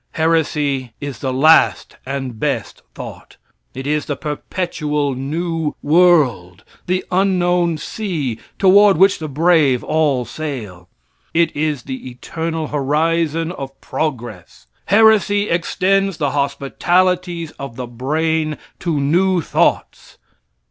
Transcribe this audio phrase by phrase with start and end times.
[0.13, 3.37] Heresy is the last and best thought.
[3.75, 10.89] It is the perpetual new world; the unknown sea, toward which the brave all sail.
[11.35, 14.65] It is the eternal horizon of progress.
[14.85, 20.17] Heresy extends the hospitalities of the brain to new thoughts.